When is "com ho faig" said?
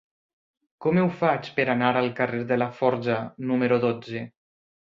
0.85-1.49